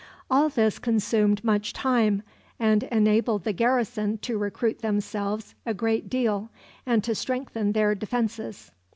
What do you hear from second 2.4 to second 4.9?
and enabled the garrison to recruit